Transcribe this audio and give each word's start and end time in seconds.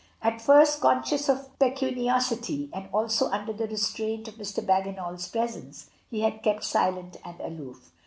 At 0.23 0.41
first, 0.41 0.81
conscious 0.81 1.29
of 1.29 1.47
impecuniosity 1.59 2.71
and 2.73 2.89
also 2.91 3.27
under 3.29 3.53
the 3.53 3.67
restraint 3.67 4.27
of 4.27 4.33
Mr. 4.33 4.65
BagginaFs 4.65 5.31
presence, 5.31 5.91
he 6.09 6.21
had 6.21 6.41
kept 6.41 6.63
silent 6.63 7.17
and 7.23 7.39
aloof. 7.39 7.91